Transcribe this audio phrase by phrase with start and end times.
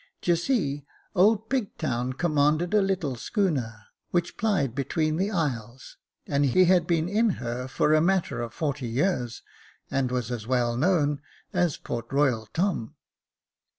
[0.19, 6.65] D'ye see, old Pigtown commanded a little schooner, which plied between the isles, and he
[6.65, 9.43] had been in her for a matter of forty years,
[9.91, 11.21] and was as well known
[11.53, 12.95] as Port Royal Tom."